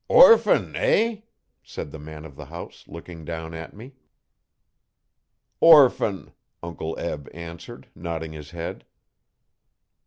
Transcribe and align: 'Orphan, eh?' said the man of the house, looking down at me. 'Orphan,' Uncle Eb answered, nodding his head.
'Orphan, 0.07 0.75
eh?' 0.75 1.17
said 1.61 1.91
the 1.91 1.99
man 1.99 2.25
of 2.25 2.35
the 2.35 2.45
house, 2.45 2.85
looking 2.87 3.23
down 3.23 3.53
at 3.53 3.75
me. 3.75 3.93
'Orphan,' 5.59 6.31
Uncle 6.63 6.97
Eb 6.97 7.29
answered, 7.35 7.87
nodding 7.93 8.31
his 8.33 8.49
head. 8.49 8.83